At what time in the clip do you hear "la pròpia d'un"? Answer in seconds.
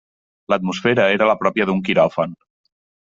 1.31-1.83